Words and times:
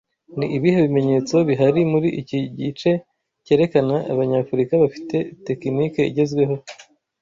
Ni 0.37 0.47
ibihe 0.57 0.79
bimenyetso 0.87 1.35
bihari 1.49 1.81
muri 1.91 2.09
iki 2.21 2.39
gice 2.61 2.91
cyerekana 3.45 3.95
Abanyafurika 4.13 4.73
bafite 4.83 5.15
tekinike 5.45 6.01
igezweho 6.09 6.55